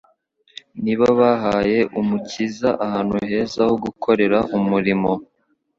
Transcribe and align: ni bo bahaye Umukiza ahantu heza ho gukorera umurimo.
ni 0.83 0.93
bo 0.99 1.09
bahaye 1.19 1.79
Umukiza 1.99 2.69
ahantu 2.85 3.15
heza 3.29 3.61
ho 3.69 3.75
gukorera 3.83 4.37
umurimo. 4.57 5.11